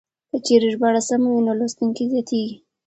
که 0.31 0.37
چېرې 0.45 0.67
ژباړه 0.73 1.01
سمه 1.09 1.27
وي 1.31 1.41
نو 1.45 1.53
لوستونکي 1.59 2.03
زياتېږي. 2.11 2.55